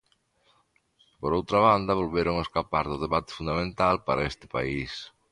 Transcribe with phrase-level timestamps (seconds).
[1.19, 4.91] Por outra banda, volveron escapar do debate fundamental para este país.